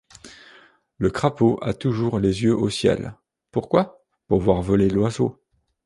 [0.97, 3.13] Le crapaud a toujours les yeux au ciel;
[3.51, 4.03] pourquoi?
[4.25, 5.39] pour voir voler l’oiseau.